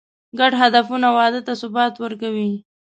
[0.39, 2.51] ګډ هدفونه واده ته ثبات ورکوي.